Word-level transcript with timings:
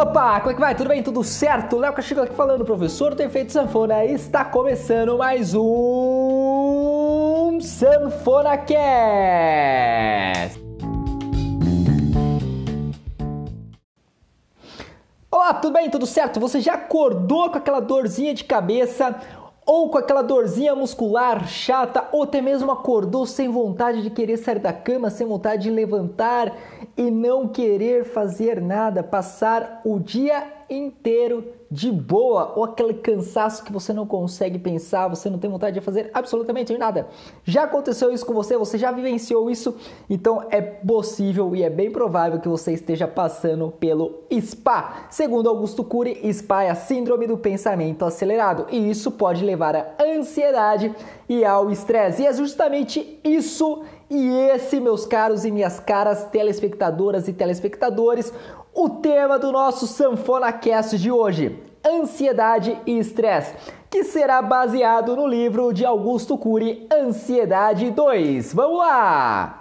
Opa, 0.00 0.40
como 0.40 0.50
é 0.50 0.54
que 0.54 0.60
vai? 0.60 0.74
Tudo 0.74 0.88
bem? 0.88 1.02
Tudo 1.02 1.22
certo? 1.22 1.76
Léo 1.76 1.92
Castilho 1.92 2.22
aqui 2.22 2.34
falando, 2.34 2.64
professor 2.64 3.14
do 3.14 3.22
Efeito 3.22 3.52
Sanfona. 3.52 4.02
Está 4.06 4.46
começando 4.46 5.18
mais 5.18 5.54
um 5.54 7.58
Sanfona 7.60 8.56
Cast. 8.56 10.58
Olá, 15.30 15.52
tudo 15.52 15.74
bem? 15.74 15.90
Tudo 15.90 16.06
certo? 16.06 16.40
Você 16.40 16.62
já 16.62 16.72
acordou 16.74 17.50
com 17.50 17.58
aquela 17.58 17.80
dorzinha 17.80 18.32
de 18.32 18.44
cabeça? 18.44 19.20
Ou 19.64 19.90
com 19.90 19.98
aquela 19.98 20.22
dorzinha 20.22 20.74
muscular 20.74 21.46
chata, 21.46 22.08
ou 22.12 22.24
até 22.24 22.40
mesmo 22.40 22.70
acordou 22.70 23.26
sem 23.26 23.48
vontade 23.48 24.02
de 24.02 24.10
querer 24.10 24.36
sair 24.36 24.58
da 24.58 24.72
cama, 24.72 25.10
sem 25.10 25.26
vontade 25.26 25.64
de 25.64 25.70
levantar 25.70 26.52
e 26.96 27.10
não 27.10 27.48
querer 27.48 28.04
fazer 28.04 28.60
nada, 28.60 29.02
passar 29.02 29.80
o 29.84 29.98
dia 29.98 30.59
inteiro 30.70 31.44
de 31.70 31.90
boa, 31.90 32.52
ou 32.56 32.64
aquele 32.64 32.94
cansaço 32.94 33.64
que 33.64 33.72
você 33.72 33.92
não 33.92 34.06
consegue 34.06 34.58
pensar, 34.58 35.08
você 35.08 35.30
não 35.30 35.38
tem 35.38 35.50
vontade 35.50 35.78
de 35.78 35.84
fazer 35.84 36.10
absolutamente 36.12 36.76
nada. 36.76 37.08
Já 37.44 37.64
aconteceu 37.64 38.12
isso 38.12 38.26
com 38.26 38.32
você? 38.32 38.56
Você 38.56 38.76
já 38.76 38.90
vivenciou 38.90 39.50
isso? 39.50 39.76
Então 40.08 40.46
é 40.50 40.60
possível 40.60 41.54
e 41.54 41.62
é 41.62 41.70
bem 41.70 41.90
provável 41.90 42.40
que 42.40 42.48
você 42.48 42.72
esteja 42.72 43.06
passando 43.06 43.70
pelo 43.78 44.24
SPA. 44.40 45.06
Segundo 45.10 45.48
Augusto 45.48 45.84
Cury, 45.84 46.20
SPA 46.32 46.64
é 46.64 46.70
a 46.70 46.74
síndrome 46.74 47.26
do 47.26 47.38
pensamento 47.38 48.04
acelerado 48.04 48.66
e 48.70 48.90
isso 48.90 49.12
pode 49.12 49.44
levar 49.44 49.76
à 49.76 49.94
ansiedade 50.16 50.94
e 51.28 51.44
ao 51.44 51.70
estresse. 51.70 52.22
E 52.22 52.26
é 52.26 52.32
justamente 52.32 53.20
isso 53.22 53.82
e 54.10 54.28
esse, 54.28 54.80
meus 54.80 55.06
caros 55.06 55.44
e 55.44 55.52
minhas 55.52 55.78
caras 55.78 56.24
telespectadoras 56.24 57.28
e 57.28 57.32
telespectadores, 57.32 58.32
o 58.74 58.88
tema 58.88 59.38
do 59.38 59.52
nosso 59.52 59.86
Sanfona 59.86 60.52
Cast 60.52 60.98
de 60.98 61.10
hoje: 61.10 61.58
ansiedade 61.84 62.78
e 62.86 62.98
estresse, 62.98 63.54
que 63.90 64.04
será 64.04 64.40
baseado 64.40 65.16
no 65.16 65.26
livro 65.26 65.72
de 65.72 65.84
Augusto 65.84 66.38
Cury, 66.38 66.86
Ansiedade 66.92 67.90
2. 67.90 68.54
Vamos 68.54 68.78
lá! 68.78 69.59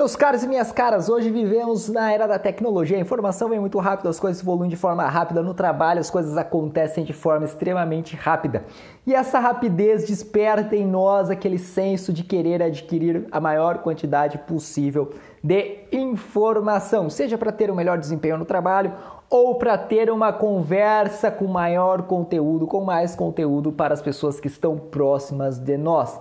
Meus 0.00 0.16
caros 0.16 0.42
e 0.42 0.48
minhas 0.48 0.72
caras, 0.72 1.10
hoje 1.10 1.28
vivemos 1.28 1.90
na 1.90 2.10
era 2.10 2.26
da 2.26 2.38
tecnologia. 2.38 2.96
A 2.96 3.00
informação 3.00 3.50
vem 3.50 3.60
muito 3.60 3.78
rápido, 3.78 4.08
as 4.08 4.18
coisas 4.18 4.40
evoluem 4.40 4.70
de 4.70 4.74
forma 4.74 5.06
rápida 5.06 5.42
no 5.42 5.52
trabalho, 5.52 6.00
as 6.00 6.08
coisas 6.08 6.38
acontecem 6.38 7.04
de 7.04 7.12
forma 7.12 7.44
extremamente 7.44 8.16
rápida. 8.16 8.64
E 9.06 9.14
essa 9.14 9.38
rapidez 9.38 10.06
desperta 10.06 10.74
em 10.74 10.86
nós 10.86 11.28
aquele 11.28 11.58
senso 11.58 12.14
de 12.14 12.24
querer 12.24 12.62
adquirir 12.62 13.26
a 13.30 13.38
maior 13.38 13.80
quantidade 13.80 14.38
possível 14.38 15.10
de 15.44 15.80
informação, 15.92 17.10
seja 17.10 17.36
para 17.36 17.52
ter 17.52 17.70
um 17.70 17.74
melhor 17.74 17.98
desempenho 17.98 18.38
no 18.38 18.46
trabalho 18.46 18.94
ou 19.28 19.56
para 19.56 19.76
ter 19.76 20.10
uma 20.10 20.32
conversa 20.32 21.30
com 21.30 21.46
maior 21.46 22.04
conteúdo, 22.04 22.66
com 22.66 22.82
mais 22.82 23.14
conteúdo 23.14 23.70
para 23.70 23.92
as 23.92 24.00
pessoas 24.00 24.40
que 24.40 24.48
estão 24.48 24.78
próximas 24.78 25.58
de 25.58 25.76
nós. 25.76 26.18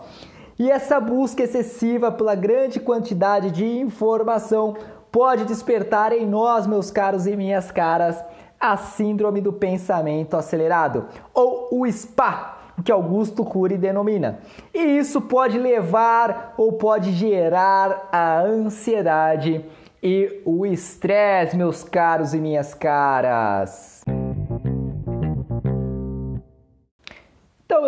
E 0.60 0.70
essa 0.70 1.00
busca 1.00 1.42
excessiva 1.42 2.12
pela 2.12 2.36
grande 2.36 2.82
quantidade 2.82 3.50
de 3.50 3.66
informação 3.66 4.76
pode 5.10 5.46
despertar 5.46 6.12
em 6.12 6.26
nós, 6.26 6.68
meus 6.68 6.92
caros 6.92 7.26
e 7.26 7.34
minhas 7.34 7.72
caras, 7.72 8.22
a 8.60 8.76
síndrome 8.76 9.40
do 9.40 9.54
pensamento 9.54 10.36
acelerado, 10.36 11.06
ou 11.34 11.70
o 11.72 11.90
SPA, 11.90 12.58
que 12.84 12.92
Augusto 12.92 13.46
Cury 13.46 13.78
denomina. 13.78 14.40
E 14.74 14.80
isso 14.80 15.22
pode 15.22 15.58
levar 15.58 16.56
ou 16.58 16.74
pode 16.74 17.14
gerar 17.14 18.10
a 18.12 18.42
ansiedade 18.42 19.64
e 20.04 20.42
o 20.44 20.66
estresse, 20.66 21.56
meus 21.56 21.86
caros 21.86 22.34
e 22.34 22.38
minhas 22.38 22.74
caras. 22.74 24.04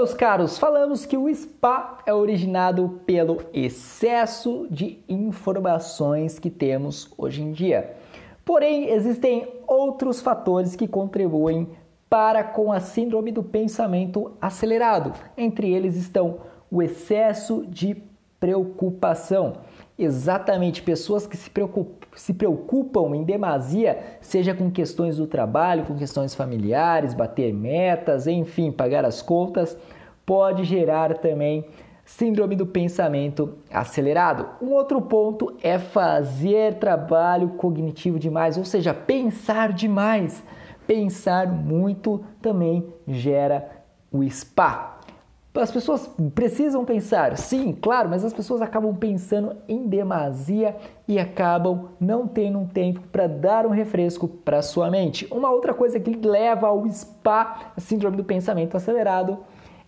Meus 0.01 0.15
caros, 0.15 0.57
falamos 0.57 1.05
que 1.05 1.15
o 1.15 1.31
SPA 1.31 1.99
é 2.07 2.11
originado 2.11 3.01
pelo 3.05 3.43
excesso 3.53 4.65
de 4.67 4.97
informações 5.07 6.39
que 6.39 6.49
temos 6.49 7.07
hoje 7.15 7.43
em 7.43 7.51
dia. 7.51 7.95
Porém, 8.43 8.89
existem 8.89 9.47
outros 9.67 10.19
fatores 10.19 10.75
que 10.75 10.87
contribuem 10.87 11.69
para 12.09 12.43
com 12.43 12.71
a 12.71 12.79
síndrome 12.79 13.31
do 13.31 13.43
pensamento 13.43 14.31
acelerado. 14.41 15.13
Entre 15.37 15.71
eles 15.71 15.95
estão 15.95 16.39
o 16.71 16.81
excesso 16.81 17.63
de 17.67 17.95
preocupação 18.39 19.57
exatamente 19.97 20.81
pessoas 20.81 21.27
que 21.27 21.37
se 21.37 21.49
preocupam, 21.49 22.07
se 22.15 22.33
preocupam 22.33 23.15
em 23.15 23.23
demasia, 23.23 24.17
seja 24.19 24.53
com 24.53 24.69
questões 24.69 25.17
do 25.17 25.27
trabalho, 25.27 25.85
com 25.85 25.95
questões 25.95 26.35
familiares, 26.35 27.13
bater 27.13 27.53
metas, 27.53 28.27
enfim, 28.27 28.71
pagar 28.71 29.05
as 29.05 29.21
contas, 29.21 29.77
pode 30.25 30.63
gerar 30.63 31.17
também 31.19 31.65
síndrome 32.03 32.55
do 32.55 32.65
pensamento 32.65 33.57
acelerado. 33.71 34.45
Um 34.61 34.71
outro 34.71 35.01
ponto 35.01 35.55
é 35.63 35.79
fazer 35.79 36.75
trabalho 36.75 37.49
cognitivo 37.49 38.19
demais, 38.19 38.57
ou 38.57 38.65
seja, 38.65 38.93
pensar 38.93 39.71
demais. 39.71 40.43
Pensar 40.85 41.47
muito 41.47 42.21
também 42.41 42.85
gera 43.07 43.69
o 44.11 44.29
SPA, 44.29 44.99
as 45.53 45.71
pessoas 45.71 46.09
precisam 46.33 46.85
pensar, 46.85 47.37
sim, 47.37 47.73
claro, 47.73 48.09
mas 48.09 48.23
as 48.23 48.31
pessoas 48.31 48.61
acabam 48.61 48.95
pensando 48.95 49.57
em 49.67 49.85
demasia 49.85 50.77
e 51.07 51.19
acabam 51.19 51.89
não 51.99 52.25
tendo 52.25 52.57
um 52.59 52.65
tempo 52.65 53.01
para 53.11 53.27
dar 53.27 53.65
um 53.65 53.71
refresco 53.71 54.27
para 54.27 54.61
sua 54.61 54.89
mente. 54.89 55.27
Uma 55.29 55.51
outra 55.51 55.73
coisa 55.73 55.99
que 55.99 56.11
leva 56.11 56.67
ao 56.67 56.87
SPA, 56.87 57.73
a 57.75 57.81
síndrome 57.81 58.15
do 58.15 58.23
pensamento 58.23 58.77
acelerado, 58.77 59.39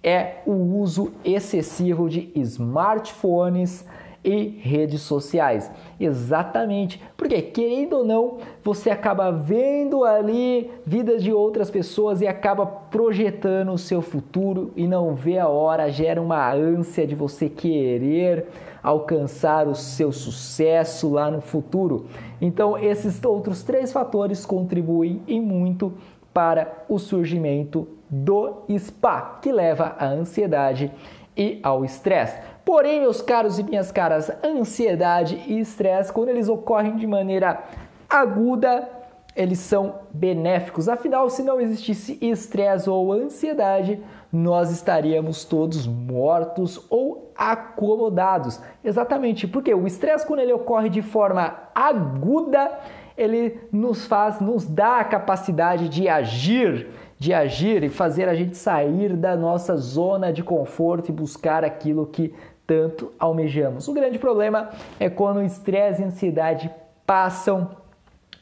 é 0.03 0.41
o 0.45 0.51
uso 0.51 1.13
excessivo 1.23 2.09
de 2.09 2.29
smartphones 2.35 3.85
e 4.23 4.59
redes 4.61 5.01
sociais. 5.01 5.69
Exatamente, 5.99 7.01
porque 7.17 7.41
querendo 7.41 7.97
ou 7.97 8.05
não, 8.05 8.37
você 8.63 8.89
acaba 8.89 9.31
vendo 9.31 10.03
ali 10.03 10.71
vidas 10.85 11.23
de 11.23 11.33
outras 11.33 11.69
pessoas 11.69 12.21
e 12.21 12.27
acaba 12.27 12.65
projetando 12.65 13.73
o 13.73 13.77
seu 13.77 14.01
futuro 14.01 14.71
e 14.75 14.87
não 14.87 15.13
vê 15.13 15.39
a 15.39 15.47
hora, 15.47 15.91
gera 15.91 16.21
uma 16.21 16.53
ânsia 16.53 17.05
de 17.05 17.15
você 17.15 17.49
querer 17.49 18.47
alcançar 18.81 19.67
o 19.67 19.75
seu 19.75 20.11
sucesso 20.11 21.11
lá 21.11 21.31
no 21.31 21.39
futuro. 21.39 22.05
Então, 22.41 22.77
esses 22.77 23.23
outros 23.23 23.63
três 23.63 23.93
fatores 23.93 24.45
contribuem 24.45 25.21
e 25.25 25.39
muito 25.39 25.93
para 26.33 26.83
o 26.89 26.99
surgimento 26.99 27.87
do 28.09 28.63
SPA, 28.77 29.39
que 29.41 29.51
leva 29.51 29.95
à 29.97 30.07
ansiedade 30.07 30.91
e 31.37 31.59
ao 31.63 31.85
estresse. 31.85 32.37
Porém, 32.65 33.01
meus 33.01 33.21
caros 33.21 33.59
e 33.59 33.63
minhas 33.63 33.91
caras, 33.91 34.31
ansiedade 34.43 35.43
e 35.47 35.59
estresse, 35.59 36.13
quando 36.13 36.29
eles 36.29 36.47
ocorrem 36.47 36.95
de 36.95 37.05
maneira 37.05 37.61
aguda, 38.09 38.87
eles 39.35 39.59
são 39.59 39.95
benéficos. 40.13 40.87
Afinal, 40.87 41.29
se 41.29 41.43
não 41.43 41.59
existisse 41.59 42.17
estresse 42.21 42.89
ou 42.89 43.11
ansiedade, 43.11 44.01
nós 44.31 44.71
estaríamos 44.71 45.43
todos 45.43 45.85
mortos 45.85 46.85
ou 46.89 47.31
acomodados. 47.35 48.61
Exatamente, 48.83 49.47
porque 49.47 49.73
o 49.73 49.85
estresse, 49.85 50.25
quando 50.25 50.39
ele 50.39 50.53
ocorre 50.53 50.89
de 50.89 51.01
forma 51.01 51.55
aguda, 51.75 52.71
ele 53.17 53.59
nos 53.71 54.05
faz, 54.05 54.39
nos 54.39 54.65
dá 54.65 54.99
a 54.99 55.03
capacidade 55.03 55.89
de 55.89 56.07
agir 56.07 56.89
de 57.23 57.33
agir 57.33 57.83
e 57.85 57.89
fazer 57.89 58.27
a 58.27 58.35
gente 58.35 58.57
sair 58.57 59.15
da 59.15 59.33
nossa 59.33 59.77
zona 59.77 60.33
de 60.33 60.43
conforto 60.43 61.07
e 61.07 61.13
buscar 61.13 61.63
aquilo 61.63 62.05
que 62.05 62.33
tanto 62.65 63.11
almejamos. 63.19 63.87
O 63.87 63.93
grande 63.93 64.19
problema 64.19 64.69
é 64.99 65.09
quando 65.09 65.37
o 65.37 65.43
estresse 65.43 66.01
e 66.01 66.05
a 66.05 66.07
ansiedade 66.07 66.71
passam 67.05 67.71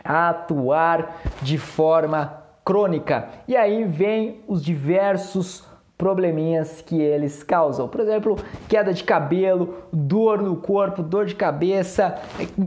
a 0.04 0.30
atuar 0.30 1.22
de 1.42 1.58
forma 1.58 2.42
crônica. 2.64 3.30
E 3.48 3.56
aí 3.56 3.84
vem 3.84 4.42
os 4.48 4.64
diversos 4.64 5.66
probleminhas 5.98 6.82
que 6.82 7.00
eles 7.00 7.44
causam. 7.44 7.88
Por 7.88 8.02
exemplo, 8.02 8.36
queda 8.68 8.92
de 8.92 9.04
cabelo, 9.04 9.76
dor 9.94 10.42
no 10.42 10.56
corpo, 10.56 11.04
dor 11.04 11.26
de 11.26 11.36
cabeça, 11.36 12.20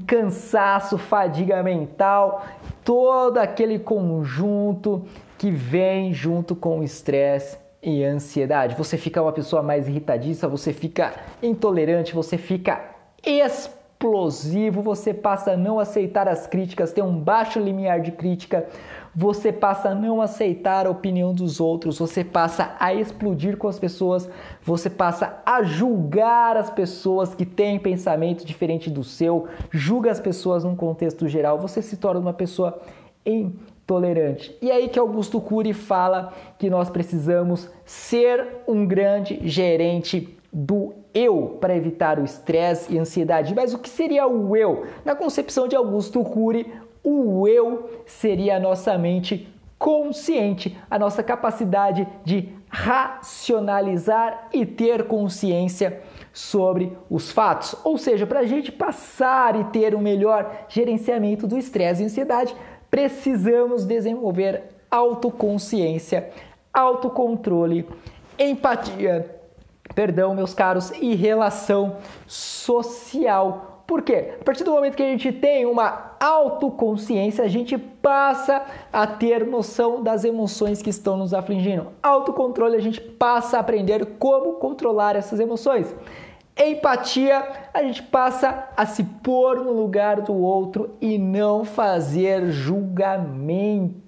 cansaço, 0.07 0.97
fadiga 0.97 1.61
mental, 1.63 2.45
todo 2.85 3.39
aquele 3.39 3.79
conjunto 3.79 5.05
que 5.37 5.51
vem 5.51 6.13
junto 6.13 6.55
com 6.55 6.79
o 6.79 6.85
estresse 6.85 7.64
e 7.85 8.03
ansiedade. 8.03 8.75
Você 8.77 8.97
fica 8.97 9.21
uma 9.23 9.33
pessoa 9.33 9.63
mais 9.63 9.87
irritadiça, 9.87 10.49
você 10.49 10.73
fica 10.73 11.13
intolerante, 11.43 12.15
você 12.15 12.39
fica 12.39 12.95
explosivo 13.23 14.83
você 14.83 15.15
passa 15.15 15.53
a 15.53 15.57
não 15.57 15.79
aceitar 15.79 16.29
as 16.29 16.47
críticas, 16.47 16.93
ter 16.93 17.03
um 17.03 17.19
baixo 17.19 17.59
limiar 17.59 18.01
de 18.01 18.13
crítica, 18.13 18.67
você 19.15 19.51
passa 19.51 19.91
a 19.91 19.95
não 19.95 20.21
aceitar 20.21 20.87
a 20.87 20.91
opinião 20.91 21.33
dos 21.33 21.59
outros, 21.59 21.99
você 21.99 22.23
passa 22.23 22.77
a 22.79 22.93
explodir 22.93 23.57
com 23.57 23.67
as 23.67 23.79
pessoas, 23.79 24.29
você 24.63 24.91
passa 24.91 25.41
a 25.47 25.63
julgar 25.63 26.57
as 26.57 26.69
pessoas 26.69 27.35
que 27.35 27.47
têm 27.47 27.79
pensamento 27.79 28.45
diferente 28.45 28.91
do 28.91 29.03
seu, 29.03 29.49
julga 29.71 30.11
as 30.11 30.21
pessoas 30.21 30.65
num 30.65 30.77
contexto 30.77 31.27
geral, 31.27 31.59
você 31.59 31.81
se 31.81 31.97
torna 31.97 32.21
uma 32.21 32.35
pessoa 32.35 32.79
intolerante. 33.85 34.57
E 34.63 34.73
aí 34.73 34.89
que 34.89 34.99
Augusto 34.99 35.41
Cury 35.41 35.75
fala 35.75 36.33
que 36.59 36.71
nós 36.71 36.89
precisamos 36.89 37.71
ser 37.85 38.63
um 38.67 38.87
grande 38.87 39.41
gerente 39.45 40.37
do 40.51 40.95
eu 41.13 41.59
para 41.61 41.77
evitar 41.77 42.19
o 42.19 42.25
estresse 42.25 42.95
e 42.95 42.99
ansiedade. 42.99 43.55
Mas 43.55 43.75
o 43.75 43.79
que 43.79 43.89
seria 43.89 44.27
o 44.27 44.57
eu? 44.57 44.87
Na 45.05 45.15
concepção 45.15 45.69
de 45.69 45.77
Augusto 45.77 46.25
Cury, 46.25 46.73
o 47.03 47.47
eu 47.47 47.91
seria 48.07 48.57
a 48.57 48.61
nossa 48.61 48.97
mente 48.97 49.49
consciente, 49.79 50.79
a 50.91 50.99
nossa 50.99 51.23
capacidade 51.23 52.09
de 52.25 52.49
racionalizar 52.69 54.49
e 54.53 54.65
ter 54.65 55.05
consciência 55.07 56.01
sobre 56.33 56.97
os 57.09 57.31
fatos. 57.31 57.77
Ou 57.85 57.99
seja, 57.99 58.27
para 58.27 58.41
a 58.41 58.47
gente 58.47 58.73
passar 58.73 59.55
e 59.55 59.65
ter 59.65 59.95
um 59.95 60.01
melhor 60.01 60.51
gerenciamento 60.69 61.47
do 61.47 61.59
estresse 61.59 62.03
e 62.03 62.07
ansiedade, 62.07 62.55
precisamos 62.95 63.85
desenvolver 63.85 64.63
autoconsciência, 64.89 66.31
autocontrole, 66.73 67.89
empatia, 68.39 69.35
perdão, 69.97 70.33
meus 70.33 70.55
caros, 70.55 70.93
e 71.01 71.13
relação 71.17 71.97
social 72.29 73.75
por 73.87 74.01
quê? 74.01 74.33
A 74.41 74.45
partir 74.45 74.65
do 74.65 74.71
momento 74.71 74.97
que 74.97 75.03
a 75.03 75.11
gente 75.11 75.31
tem 75.31 75.67
uma 75.67 76.17
autoconsciência, 76.19 77.45
a 77.45 77.49
gente 77.49 77.77
passa 77.77 78.65
a 78.91 79.07
ter 79.07 79.47
noção 79.47 80.03
das 80.03 80.25
emoções 80.25 80.81
que 80.81 80.89
estão 80.89 81.19
nos 81.19 81.35
afligindo. 81.35 81.89
Autocontrole, 82.03 82.77
a 82.77 82.81
gente 82.81 82.99
passa 82.99 83.59
a 83.59 83.61
aprender 83.61 84.07
como 84.19 84.55
controlar 84.55 85.17
essas 85.17 85.39
emoções. 85.39 85.95
Empatia, 86.57 87.69
a 87.73 87.83
gente 87.83 88.03
passa 88.03 88.69
a 88.77 88.87
se 88.87 89.03
pôr 89.03 89.57
no 89.57 89.73
lugar 89.73 90.21
do 90.21 90.33
outro 90.33 90.97
e 91.01 91.19
não 91.19 91.65
fazer 91.65 92.51
julgamentos 92.51 94.05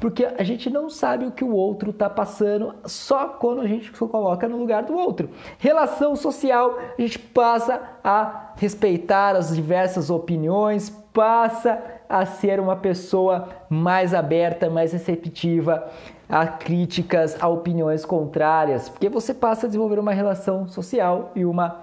porque 0.00 0.24
a 0.24 0.42
gente 0.42 0.70
não 0.70 0.88
sabe 0.88 1.26
o 1.26 1.30
que 1.30 1.44
o 1.44 1.52
outro 1.52 1.90
está 1.90 2.08
passando 2.08 2.74
só 2.86 3.28
quando 3.28 3.60
a 3.60 3.66
gente 3.66 3.94
se 3.94 4.06
coloca 4.06 4.48
no 4.48 4.56
lugar 4.56 4.84
do 4.84 4.96
outro. 4.96 5.28
Relação 5.58 6.16
social, 6.16 6.78
a 6.98 7.00
gente 7.00 7.18
passa 7.18 7.80
a 8.02 8.52
respeitar 8.56 9.36
as 9.36 9.54
diversas 9.54 10.08
opiniões, 10.08 10.88
passa 11.12 11.78
a 12.08 12.24
ser 12.24 12.58
uma 12.58 12.76
pessoa 12.76 13.48
mais 13.68 14.14
aberta, 14.14 14.70
mais 14.70 14.92
receptiva 14.92 15.86
a 16.30 16.46
críticas, 16.46 17.36
a 17.40 17.48
opiniões 17.48 18.04
contrárias, 18.04 18.88
porque 18.88 19.08
você 19.08 19.34
passa 19.34 19.66
a 19.66 19.68
desenvolver 19.68 19.98
uma 19.98 20.12
relação 20.12 20.68
social 20.68 21.32
e 21.34 21.44
uma 21.44 21.80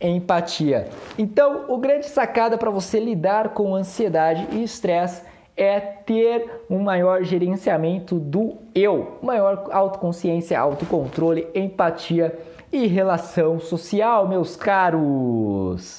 empatia. 0.00 0.88
Então, 1.18 1.66
o 1.68 1.76
grande 1.78 2.06
sacada 2.06 2.56
para 2.56 2.70
você 2.70 2.98
lidar 2.98 3.50
com 3.50 3.74
ansiedade 3.74 4.48
e 4.52 4.62
estresse 4.62 5.22
é 5.56 5.78
ter 5.78 6.64
um 6.70 6.78
maior 6.78 7.22
gerenciamento 7.22 8.18
do 8.18 8.56
eu, 8.74 9.18
maior 9.22 9.68
autoconsciência, 9.70 10.58
autocontrole, 10.58 11.46
empatia 11.54 12.38
e 12.72 12.86
relação 12.86 13.60
social, 13.60 14.26
meus 14.26 14.56
caros. 14.56 15.98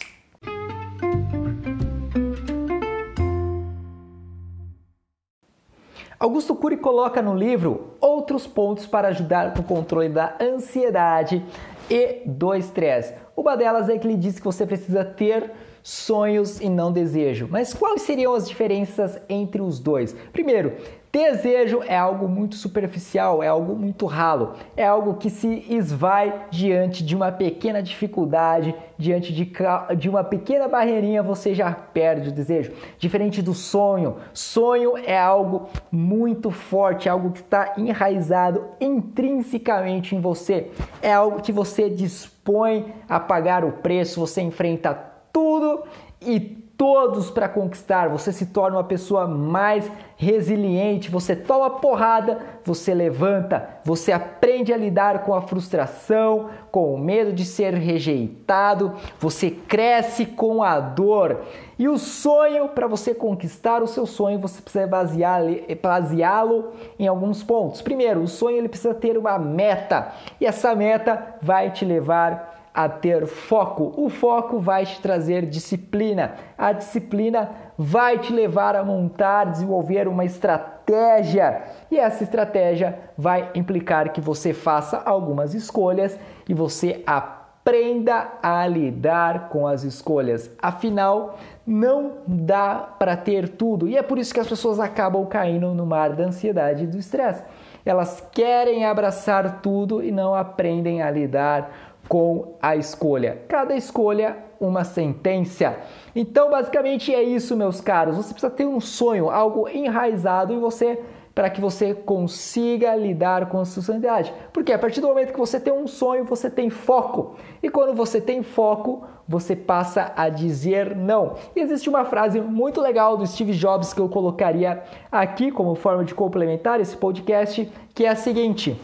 Augusto 6.21 6.53
Cury 6.53 6.77
coloca 6.77 7.19
no 7.19 7.33
livro 7.33 7.95
outros 8.00 8.45
pontos 8.45 8.85
para 8.85 9.07
ajudar 9.07 9.56
no 9.56 9.63
controle 9.63 10.07
da 10.07 10.38
ansiedade 10.39 11.44
e 11.89 12.21
do 12.27 12.53
estresse. 12.53 13.15
Uma 13.35 13.57
delas 13.57 13.89
é 13.89 13.97
que 13.97 14.06
ele 14.06 14.15
diz 14.15 14.38
que 14.38 14.45
você 14.45 14.63
precisa 14.63 15.03
ter 15.03 15.51
sonhos 15.81 16.62
e 16.62 16.69
não 16.69 16.91
desejo. 16.91 17.47
Mas 17.50 17.73
quais 17.73 18.03
seriam 18.03 18.35
as 18.35 18.47
diferenças 18.47 19.19
entre 19.27 19.63
os 19.63 19.79
dois? 19.79 20.15
Primeiro, 20.31 20.75
Desejo 21.12 21.81
é 21.86 21.98
algo 21.98 22.25
muito 22.25 22.56
superficial, 22.56 23.44
é 23.44 23.48
algo 23.48 23.75
muito 23.75 24.06
ralo, 24.06 24.54
é 24.78 24.86
algo 24.86 25.16
que 25.16 25.30
se 25.30 25.66
esvai 25.69 26.46
diante 26.50 27.04
de 27.04 27.13
uma 27.13 27.30
pequena 27.34 27.84
dificuldade, 27.84 28.74
diante 28.98 29.34
de, 29.34 29.52
de 29.98 30.10
uma 30.10 30.24
pequena 30.24 30.69
barreirinha, 30.69 31.22
você 31.22 31.54
já 31.54 31.69
perde 31.74 32.30
o 32.30 32.31
desejo. 32.31 32.72
Diferente 32.98 33.42
do 33.42 33.54
sonho, 33.54 34.18
sonho 34.34 34.98
é 34.98 35.19
algo 35.19 35.68
muito 35.92 36.50
forte, 36.50 37.10
é 37.10 37.12
algo 37.12 37.31
que 37.31 37.42
está 37.42 37.74
enraizado 37.78 38.68
intrinsecamente 38.80 40.16
em 40.16 40.22
você, 40.22 40.72
é 41.02 41.12
algo 41.12 41.42
que 41.42 41.52
você 41.52 41.90
dispõe 41.90 42.94
a 43.10 43.19
pagar 43.19 43.66
o 43.66 43.74
preço, 43.74 44.22
você 44.22 44.42
enfrenta 44.42 44.94
tudo 45.34 45.84
e 46.22 46.61
todos 46.81 47.30
para 47.30 47.48
conquistar, 47.48 48.10
você 48.10 48.33
se 48.33 48.48
torna 48.48 48.78
uma 48.78 48.83
pessoa 48.83 49.28
mais 49.28 49.88
resiliente, 50.18 51.12
você 51.12 51.36
toma 51.36 51.69
porrada, 51.69 52.39
você 52.66 52.92
levanta, 52.92 53.69
você 53.86 54.12
aprende 54.12 54.74
a 54.74 54.78
lidar 54.78 55.24
com 55.24 55.36
a 55.36 55.44
frustração, 55.44 56.50
com 56.72 56.92
o 56.92 56.98
medo 56.98 57.33
de 57.33 57.45
ser 57.45 57.75
rejeitado, 57.75 58.95
você 59.19 59.51
cresce 59.51 60.25
com 60.25 60.63
a 60.63 60.80
dor. 60.80 61.42
E 61.78 61.88
o 61.88 62.00
sonho, 62.00 62.69
para 62.69 62.88
você 62.88 63.13
conquistar 63.13 63.83
o 63.83 63.88
seu 63.88 64.07
sonho, 64.07 64.39
você 64.39 64.60
precisa 64.60 64.88
baseá-lo 64.88 66.72
em 66.98 67.07
alguns 67.07 67.44
pontos. 67.44 67.80
Primeiro, 67.83 68.24
o 68.24 68.28
sonho 68.28 68.57
ele 68.57 68.69
precisa 68.69 68.95
ter 68.95 69.19
uma 69.19 69.38
meta, 69.38 70.13
e 70.39 70.48
essa 70.48 70.74
meta 70.74 71.36
vai 71.44 71.69
te 71.69 71.86
levar 71.86 72.61
a 72.73 72.88
ter 72.88 73.27
foco. 73.27 73.94
O 73.97 74.09
foco 74.09 74.59
vai 74.59 74.85
te 74.85 75.00
trazer 75.01 75.45
disciplina. 75.45 76.35
A 76.57 76.71
disciplina 76.71 77.51
vai 77.77 78.19
te 78.19 78.31
levar 78.31 78.75
a 78.75 78.83
montar, 78.83 79.45
desenvolver 79.45 80.07
uma 80.07 80.23
estratégia. 80.23 81.63
E 81.89 81.97
essa 81.97 82.23
estratégia 82.23 82.97
vai 83.18 83.50
implicar 83.56 84.13
que 84.13 84.21
você 84.21 84.53
faça 84.53 85.01
algumas 85.06 85.53
escolhas 85.53 86.18
e 86.47 86.53
você 86.53 87.03
aprenda 87.06 88.33
a 88.41 88.65
lidar 88.65 89.50
com 89.50 89.68
as 89.68 89.83
escolhas. 89.83 90.50
Afinal, 90.62 91.38
não 91.68 92.19
dá 92.25 92.75
para 92.97 93.18
ter 93.18 93.50
tudo. 93.50 93.88
E 93.88 93.97
é 93.97 94.01
por 94.01 94.18
isso 94.18 94.33
que 94.33 94.39
as 94.39 94.47
pessoas 94.47 94.79
acabam 94.79 95.25
caindo 95.25 95.73
no 95.73 95.85
mar 95.85 96.13
da 96.13 96.23
ansiedade 96.23 96.85
e 96.85 96.88
do 96.88 96.97
estresse. 96.97 97.44
Elas 97.85 98.21
querem 98.31 98.85
abraçar 98.85 99.62
tudo 99.62 100.03
e 100.03 100.12
não 100.12 100.35
aprendem 100.35 101.01
a 101.01 101.09
lidar 101.09 101.91
com 102.12 102.58
a 102.62 102.75
escolha. 102.75 103.42
Cada 103.48 103.74
escolha, 103.74 104.36
uma 104.60 104.84
sentença. 104.84 105.78
Então, 106.14 106.50
basicamente 106.52 107.16
é 107.16 107.24
isso, 107.24 107.56
meus 107.56 107.80
caros. 107.80 108.18
Você 108.18 108.33
precisa 108.33 108.52
ter 108.52 108.66
um 108.66 108.81
sonho, 108.81 109.30
algo 109.30 109.69
enraizado 109.69 110.52
em 110.52 110.59
você 110.59 111.00
para 111.33 111.50
que 111.50 111.62
você 111.62 111.94
consiga 111.94 112.94
lidar 112.97 113.47
com 113.47 113.62
a 113.62 113.64
sua 113.64 113.80
ansiedade. 113.80 114.33
Porque 114.52 114.74
a 114.74 114.78
partir 114.78 115.00
do 115.00 115.07
momento 115.07 115.31
que 115.31 115.40
você 115.40 115.57
tem 115.57 115.71
um 115.71 115.88
sonho, 115.88 116.26
você 116.26 116.50
tem 116.50 116.69
foco. 116.69 117.38
E 117.64 117.69
quando 117.69 117.95
você 117.95 118.19
tem 118.19 118.44
foco, 118.44 119.06
você 119.26 119.56
passa 119.56 120.12
a 120.14 120.28
dizer 120.28 120.94
não. 120.94 121.35
E 121.56 121.62
existe 121.62 121.88
uma 121.88 122.04
frase 122.04 122.42
muito 122.42 122.81
legal 122.81 123.16
do 123.16 123.26
Steve 123.26 123.54
Jobs 123.54 123.94
que 123.94 124.02
eu 124.02 124.09
colocaria 124.09 124.83
aqui 125.09 125.50
como 125.50 125.76
forma 125.76 126.04
de 126.04 126.14
complementar 126.14 126.81
esse 126.81 126.97
podcast, 126.97 127.71
que 127.95 128.04
é 128.04 128.09
a 128.09 128.18
seguinte: 128.18 128.78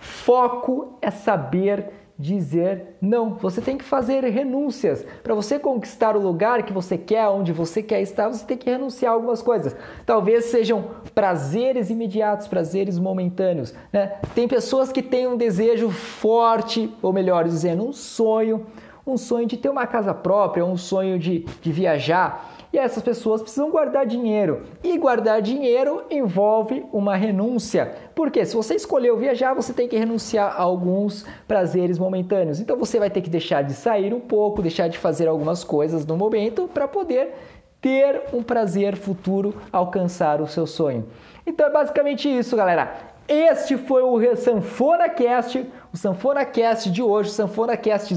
Foco 0.00 0.98
é 1.00 1.12
saber 1.12 1.92
dizer 2.18 2.96
não. 3.00 3.34
Você 3.34 3.60
tem 3.60 3.76
que 3.76 3.84
fazer 3.84 4.24
renúncias. 4.24 5.04
Para 5.22 5.34
você 5.34 5.58
conquistar 5.58 6.16
o 6.16 6.20
lugar 6.20 6.62
que 6.62 6.72
você 6.72 6.96
quer, 6.96 7.28
onde 7.28 7.52
você 7.52 7.82
quer 7.82 8.00
estar, 8.00 8.28
você 8.28 8.44
tem 8.44 8.56
que 8.56 8.70
renunciar 8.70 9.12
a 9.12 9.14
algumas 9.14 9.42
coisas. 9.42 9.76
Talvez 10.04 10.46
sejam 10.46 10.84
prazeres 11.14 11.90
imediatos, 11.90 12.48
prazeres 12.48 12.98
momentâneos. 12.98 13.74
Né? 13.92 14.14
Tem 14.34 14.48
pessoas 14.48 14.90
que 14.90 15.02
têm 15.02 15.26
um 15.26 15.36
desejo 15.36 15.90
forte, 15.90 16.92
ou 17.02 17.12
melhor 17.12 17.44
dizendo, 17.44 17.86
um 17.86 17.92
sonho, 17.92 18.66
um 19.06 19.16
sonho 19.16 19.46
de 19.46 19.56
ter 19.56 19.68
uma 19.68 19.86
casa 19.86 20.12
própria, 20.12 20.64
um 20.64 20.76
sonho 20.76 21.18
de, 21.18 21.40
de 21.60 21.72
viajar 21.72 22.56
e 22.72 22.78
essas 22.78 23.02
pessoas 23.02 23.40
precisam 23.40 23.70
guardar 23.70 24.04
dinheiro. 24.04 24.64
E 24.82 24.98
guardar 24.98 25.40
dinheiro 25.40 26.04
envolve 26.10 26.84
uma 26.92 27.16
renúncia. 27.16 27.94
Porque 28.14 28.44
se 28.44 28.54
você 28.54 28.74
escolheu 28.74 29.16
viajar, 29.16 29.54
você 29.54 29.72
tem 29.72 29.88
que 29.88 29.96
renunciar 29.96 30.54
a 30.54 30.62
alguns 30.62 31.24
prazeres 31.48 31.98
momentâneos. 31.98 32.60
Então 32.60 32.76
você 32.76 32.98
vai 32.98 33.08
ter 33.08 33.22
que 33.22 33.30
deixar 33.30 33.62
de 33.62 33.72
sair 33.72 34.12
um 34.12 34.20
pouco, 34.20 34.60
deixar 34.60 34.88
de 34.88 34.98
fazer 34.98 35.26
algumas 35.26 35.64
coisas 35.64 36.04
no 36.04 36.16
momento 36.16 36.68
para 36.68 36.86
poder 36.86 37.32
ter 37.80 38.24
um 38.32 38.42
prazer 38.42 38.96
futuro, 38.96 39.54
alcançar 39.72 40.40
o 40.42 40.46
seu 40.46 40.66
sonho. 40.66 41.06
Então 41.46 41.66
é 41.66 41.70
basicamente 41.70 42.28
isso, 42.28 42.56
galera. 42.56 43.14
Este 43.28 43.76
foi 43.76 44.02
o 44.02 44.36
Sanfona 44.36 45.08
Cast, 45.08 45.66
o 45.96 45.98
SanfonaCast 45.98 46.90
de 46.90 47.02
hoje, 47.02 47.30
SanfonaCast 47.30 48.14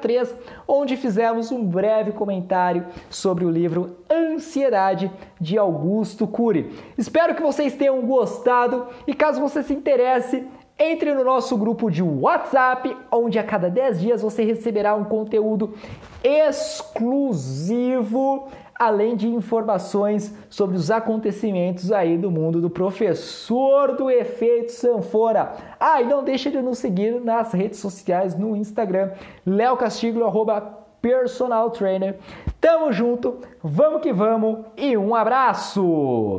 03, 0.00 0.34
onde 0.66 0.96
fizemos 0.96 1.52
um 1.52 1.64
breve 1.64 2.10
comentário 2.10 2.84
sobre 3.08 3.44
o 3.44 3.50
livro 3.50 3.98
Ansiedade 4.10 5.08
de 5.40 5.56
Augusto 5.56 6.26
Cury. 6.26 6.72
Espero 6.98 7.36
que 7.36 7.42
vocês 7.42 7.74
tenham 7.74 8.00
gostado 8.02 8.88
e 9.06 9.14
caso 9.14 9.40
você 9.40 9.62
se 9.62 9.72
interesse, 9.72 10.44
entre 10.76 11.14
no 11.14 11.22
nosso 11.22 11.56
grupo 11.56 11.88
de 11.88 12.02
WhatsApp, 12.02 12.96
onde 13.12 13.38
a 13.38 13.44
cada 13.44 13.70
10 13.70 14.00
dias 14.00 14.22
você 14.22 14.42
receberá 14.42 14.96
um 14.96 15.04
conteúdo 15.04 15.74
exclusivo, 16.24 17.68
além 18.80 19.14
de 19.14 19.28
informações 19.28 20.34
sobre 20.48 20.74
os 20.74 20.90
acontecimentos 20.90 21.92
aí 21.92 22.16
do 22.16 22.30
mundo 22.30 22.62
do 22.62 22.70
professor 22.70 23.94
do 23.94 24.10
efeito 24.10 24.72
sanfona. 24.72 25.52
Ah, 25.78 26.00
e 26.00 26.06
não 26.06 26.24
deixe 26.24 26.50
de 26.50 26.62
nos 26.62 26.78
seguir 26.78 27.20
nas 27.20 27.52
redes 27.52 27.78
sociais 27.78 28.34
no 28.34 28.56
Instagram, 28.56 29.10
Léo 29.44 29.76
Castiglo, 29.76 30.24
arroba 30.24 30.62
personal 31.02 31.70
trainer. 31.70 32.18
Tamo 32.58 32.90
junto, 32.90 33.36
vamos 33.62 34.00
que 34.00 34.14
vamos 34.14 34.64
e 34.78 34.96
um 34.96 35.14
abraço! 35.14 36.28